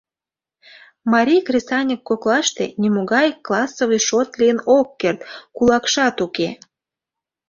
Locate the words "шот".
4.07-4.29